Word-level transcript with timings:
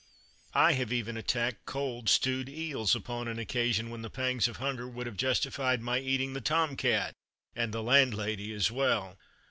I 0.55 0.71
have 0.73 0.91
even 0.91 1.15
attacked 1.15 1.67
cold 1.67 2.09
stewed 2.09 2.49
eels(!) 2.49 2.95
upon 2.95 3.27
an 3.27 3.37
occasion 3.37 3.91
when 3.91 4.01
the 4.01 4.09
pangs 4.09 4.47
of 4.47 4.57
hunger 4.57 4.87
would 4.87 5.05
have 5.05 5.15
justified 5.15 5.79
my 5.83 5.99
eating 5.99 6.33
the 6.33 6.41
tom 6.41 6.75
cat, 6.75 7.13
and 7.55 7.71
the 7.71 7.83
landlady 7.83 8.51
as 8.51 8.71
well. 8.71 9.19